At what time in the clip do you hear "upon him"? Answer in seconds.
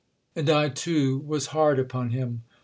1.77-2.41